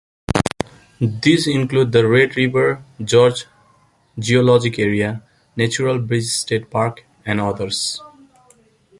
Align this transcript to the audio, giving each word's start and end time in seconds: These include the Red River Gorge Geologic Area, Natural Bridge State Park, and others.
These 0.99 1.45
include 1.45 1.91
the 1.91 2.07
Red 2.07 2.35
River 2.35 2.83
Gorge 3.05 3.45
Geologic 4.17 4.79
Area, 4.79 5.21
Natural 5.55 5.99
Bridge 5.99 6.25
State 6.25 6.71
Park, 6.71 7.05
and 7.23 7.39
others. 7.39 8.01